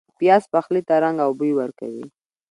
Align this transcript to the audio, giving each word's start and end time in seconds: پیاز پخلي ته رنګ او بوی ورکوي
پیاز 0.19 0.43
پخلي 0.53 0.81
ته 0.87 0.95
رنګ 1.03 1.17
او 1.25 1.31
بوی 1.39 1.51
ورکوي 1.55 2.05